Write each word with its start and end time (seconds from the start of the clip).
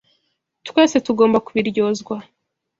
Twese 0.67 0.97
tugomba 1.05 1.37
kubiryozwa. 1.45 2.15